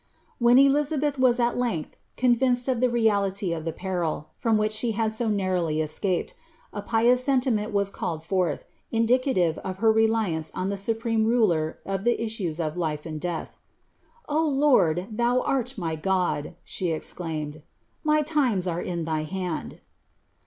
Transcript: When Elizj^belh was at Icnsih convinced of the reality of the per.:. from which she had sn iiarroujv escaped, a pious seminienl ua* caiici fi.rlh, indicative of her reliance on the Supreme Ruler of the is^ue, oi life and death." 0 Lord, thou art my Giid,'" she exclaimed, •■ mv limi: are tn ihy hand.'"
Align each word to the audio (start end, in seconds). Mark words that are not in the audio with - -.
When 0.39 0.57
Elizj^belh 0.57 1.19
was 1.19 1.39
at 1.39 1.53
Icnsih 1.53 1.85
convinced 2.17 2.67
of 2.67 2.79
the 2.81 2.89
reality 2.89 3.53
of 3.53 3.65
the 3.65 3.71
per.:. 3.71 4.25
from 4.35 4.57
which 4.57 4.71
she 4.71 4.93
had 4.93 5.11
sn 5.11 5.37
iiarroujv 5.37 5.79
escaped, 5.83 6.33
a 6.73 6.81
pious 6.81 7.21
seminienl 7.27 7.71
ua* 7.71 7.85
caiici 7.91 8.23
fi.rlh, 8.23 8.61
indicative 8.91 9.59
of 9.59 9.77
her 9.77 9.91
reliance 9.91 10.51
on 10.55 10.69
the 10.69 10.77
Supreme 10.77 11.25
Ruler 11.27 11.77
of 11.85 12.03
the 12.03 12.17
is^ue, 12.17 12.59
oi 12.59 12.75
life 12.79 13.05
and 13.05 13.21
death." 13.21 13.57
0 14.27 14.41
Lord, 14.41 15.07
thou 15.11 15.41
art 15.41 15.77
my 15.77 15.95
Giid,'" 15.95 16.55
she 16.63 16.89
exclaimed, 16.89 17.61
•■ 18.05 18.11
mv 18.11 18.25
limi: 18.25 18.71
are 18.71 18.83
tn 18.83 19.05
ihy 19.05 19.25
hand.'" 19.27 19.81